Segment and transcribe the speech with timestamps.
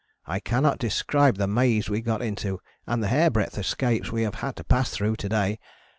[0.25, 4.55] I cannot describe the maze we got into and the hairbreadth escapes we have had
[4.55, 5.59] to pass through to day.